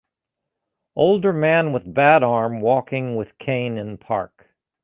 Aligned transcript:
Older 0.95 1.31
man 1.31 1.73
with 1.73 1.93
bad 1.93 2.23
arm 2.23 2.59
walking 2.59 3.17
with 3.17 3.37
cane 3.37 3.77
in 3.77 3.99
park. 3.99 4.47